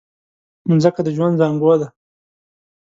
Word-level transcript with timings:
مځکه 0.69 1.01
د 1.03 1.07
ژوند 1.15 1.33
زانګو 1.39 1.73
ده. 1.81 1.87